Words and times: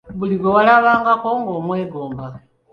Buli 0.17 0.35
gwe 0.39 0.49
walabangako 0.55 1.27
ng’omwegomba! 1.39 2.25